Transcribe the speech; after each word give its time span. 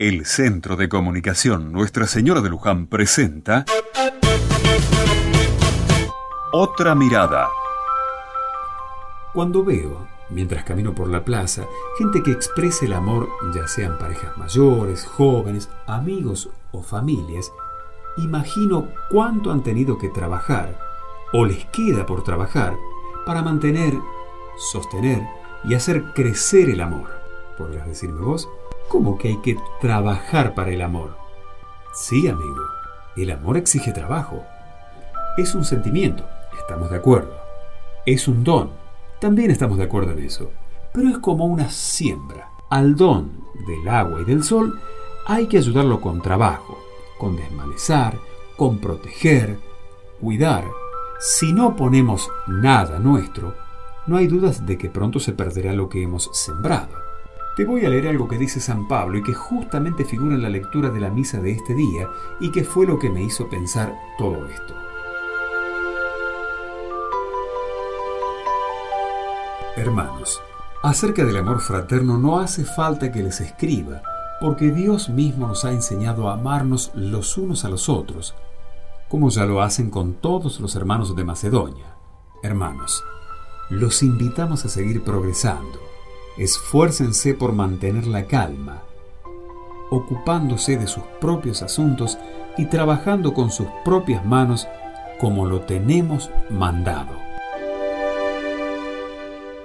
El 0.00 0.24
Centro 0.24 0.76
de 0.76 0.88
Comunicación 0.88 1.72
Nuestra 1.72 2.06
Señora 2.06 2.40
de 2.40 2.48
Luján 2.48 2.86
presenta 2.86 3.66
Otra 6.52 6.94
Mirada. 6.94 7.50
Cuando 9.34 9.62
veo, 9.62 10.06
mientras 10.30 10.64
camino 10.64 10.94
por 10.94 11.10
la 11.10 11.22
plaza, 11.22 11.66
gente 11.98 12.22
que 12.22 12.30
expresa 12.30 12.86
el 12.86 12.94
amor, 12.94 13.28
ya 13.54 13.68
sean 13.68 13.98
parejas 13.98 14.38
mayores, 14.38 15.04
jóvenes, 15.04 15.68
amigos 15.86 16.48
o 16.72 16.82
familias, 16.82 17.52
imagino 18.16 18.88
cuánto 19.10 19.52
han 19.52 19.62
tenido 19.62 19.98
que 19.98 20.08
trabajar, 20.08 20.80
o 21.34 21.44
les 21.44 21.66
queda 21.66 22.06
por 22.06 22.24
trabajar, 22.24 22.74
para 23.26 23.42
mantener, 23.42 23.92
sostener 24.72 25.20
y 25.62 25.74
hacer 25.74 26.14
crecer 26.14 26.70
el 26.70 26.80
amor. 26.80 27.10
¿Podrás 27.58 27.86
decirme 27.86 28.22
vos? 28.22 28.48
¿Cómo 28.90 29.16
que 29.18 29.28
hay 29.28 29.36
que 29.36 29.56
trabajar 29.80 30.52
para 30.52 30.72
el 30.72 30.82
amor? 30.82 31.16
Sí, 31.94 32.26
amigo, 32.26 32.64
el 33.16 33.30
amor 33.30 33.56
exige 33.56 33.92
trabajo. 33.92 34.42
Es 35.36 35.54
un 35.54 35.64
sentimiento, 35.64 36.24
estamos 36.58 36.90
de 36.90 36.96
acuerdo. 36.96 37.32
Es 38.04 38.26
un 38.26 38.42
don, 38.42 38.70
también 39.20 39.52
estamos 39.52 39.78
de 39.78 39.84
acuerdo 39.84 40.10
en 40.10 40.24
eso. 40.24 40.50
Pero 40.92 41.08
es 41.08 41.18
como 41.18 41.44
una 41.44 41.70
siembra. 41.70 42.48
Al 42.68 42.96
don 42.96 43.44
del 43.64 43.88
agua 43.88 44.22
y 44.22 44.24
del 44.24 44.42
sol 44.42 44.80
hay 45.24 45.46
que 45.46 45.58
ayudarlo 45.58 46.00
con 46.00 46.20
trabajo, 46.20 46.76
con 47.16 47.36
desmalezar, 47.36 48.18
con 48.56 48.78
proteger, 48.78 49.56
cuidar. 50.20 50.64
Si 51.20 51.52
no 51.52 51.76
ponemos 51.76 52.28
nada 52.48 52.98
nuestro, 52.98 53.54
no 54.08 54.16
hay 54.16 54.26
dudas 54.26 54.66
de 54.66 54.76
que 54.76 54.90
pronto 54.90 55.20
se 55.20 55.32
perderá 55.32 55.74
lo 55.74 55.88
que 55.88 56.02
hemos 56.02 56.28
sembrado. 56.32 57.09
Te 57.60 57.66
voy 57.66 57.84
a 57.84 57.90
leer 57.90 58.08
algo 58.08 58.26
que 58.26 58.38
dice 58.38 58.58
San 58.58 58.88
Pablo 58.88 59.18
y 59.18 59.22
que 59.22 59.34
justamente 59.34 60.06
figura 60.06 60.34
en 60.34 60.40
la 60.40 60.48
lectura 60.48 60.88
de 60.88 60.98
la 60.98 61.10
misa 61.10 61.42
de 61.42 61.50
este 61.50 61.74
día 61.74 62.08
y 62.40 62.50
que 62.50 62.64
fue 62.64 62.86
lo 62.86 62.98
que 62.98 63.10
me 63.10 63.22
hizo 63.22 63.50
pensar 63.50 63.94
todo 64.16 64.46
esto. 64.46 64.74
Hermanos, 69.76 70.40
acerca 70.82 71.22
del 71.22 71.36
amor 71.36 71.60
fraterno 71.60 72.16
no 72.16 72.38
hace 72.38 72.64
falta 72.64 73.12
que 73.12 73.22
les 73.22 73.42
escriba, 73.42 74.00
porque 74.40 74.70
Dios 74.70 75.10
mismo 75.10 75.46
nos 75.46 75.66
ha 75.66 75.72
enseñado 75.72 76.30
a 76.30 76.32
amarnos 76.36 76.92
los 76.94 77.36
unos 77.36 77.66
a 77.66 77.68
los 77.68 77.90
otros, 77.90 78.34
como 79.10 79.28
ya 79.28 79.44
lo 79.44 79.60
hacen 79.60 79.90
con 79.90 80.14
todos 80.14 80.60
los 80.60 80.76
hermanos 80.76 81.14
de 81.14 81.24
Macedonia. 81.24 81.94
Hermanos, 82.42 83.04
los 83.68 84.02
invitamos 84.02 84.64
a 84.64 84.70
seguir 84.70 85.04
progresando. 85.04 85.89
Esfuércense 86.40 87.34
por 87.34 87.52
mantener 87.52 88.06
la 88.06 88.24
calma, 88.24 88.80
ocupándose 89.90 90.78
de 90.78 90.86
sus 90.86 91.02
propios 91.20 91.60
asuntos 91.60 92.16
y 92.56 92.64
trabajando 92.64 93.34
con 93.34 93.50
sus 93.50 93.66
propias 93.84 94.24
manos 94.24 94.66
como 95.20 95.44
lo 95.44 95.60
tenemos 95.60 96.30
mandado. 96.48 97.29